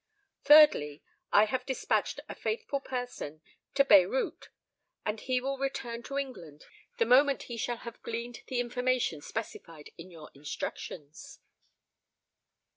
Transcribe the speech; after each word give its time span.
"Thirdly, 0.43 1.03
I 1.31 1.45
have 1.45 1.63
despatched 1.63 2.21
a 2.27 2.33
faithful 2.33 2.79
person 2.79 3.43
to 3.75 3.85
Beyrout; 3.85 4.49
and 5.05 5.19
he 5.19 5.39
will 5.39 5.59
return 5.59 6.01
to 6.01 6.17
England 6.17 6.65
the 6.97 7.05
moment 7.05 7.43
he 7.43 7.55
shall 7.55 7.77
have 7.77 8.01
gleaned 8.01 8.39
the 8.47 8.59
information 8.59 9.21
specified 9.21 9.91
in 9.99 10.09
your 10.09 10.31
instructions." 10.33 11.39